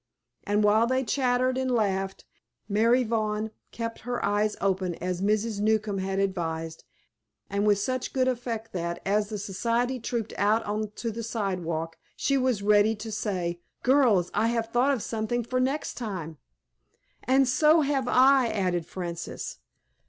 [0.45, 2.25] And while they chattered and laughed,
[2.67, 5.59] Mary Vaughn kept her eyes open as Mrs.
[5.59, 6.83] Newcombe had advised,
[7.51, 11.99] and with such good effect that, as the society trooped out on to the sidewalk,
[12.15, 16.39] she was ready to say, "Girls, I have thought of something for next time."
[17.25, 19.59] "And so have I," added Frances.